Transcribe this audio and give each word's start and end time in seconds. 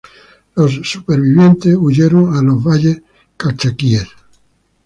Los 0.55 0.81
sobrevivientes 0.89 1.75
huyeron 1.75 2.35
a 2.35 2.41
los 2.41 2.63
Valles 2.63 3.03
Calchaquíes. 3.37 4.07